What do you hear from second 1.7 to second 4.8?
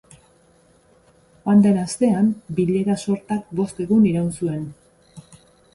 astean, bilera-sortak bost egun iraun zuen.